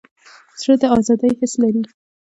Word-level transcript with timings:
زړه 0.61 0.75
د 0.81 0.83
ازادۍ 0.97 1.31
حس 1.39 1.53
لري. 1.61 1.83